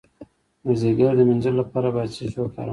د 0.65 0.67
ځیګر 0.81 1.11
د 1.17 1.21
مینځلو 1.29 1.57
لپاره 1.61 1.87
باید 1.95 2.13
څه 2.15 2.23
شی 2.31 2.39
وکاروم؟ 2.41 2.69